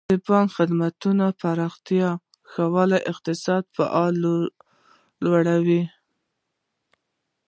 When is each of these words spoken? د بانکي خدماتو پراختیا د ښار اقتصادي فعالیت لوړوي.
د 0.09 0.13
بانکي 0.25 0.53
خدماتو 0.57 1.09
پراختیا 1.41 2.09
د 2.17 2.19
ښار 2.51 2.91
اقتصادي 3.11 3.69
فعالیت 3.75 4.53
لوړوي. 5.23 5.83